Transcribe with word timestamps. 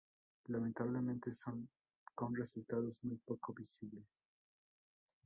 Lamentablemente 0.47 1.29
con 2.15 2.33
resultados 2.35 3.03
muy 3.03 3.17
poco 3.17 3.53
visibles. 3.53 4.07